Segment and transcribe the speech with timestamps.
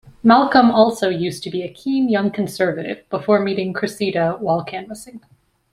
[0.23, 5.21] Malcolm also used to be a keen Young Conservative before meeting Cressida while canvassing.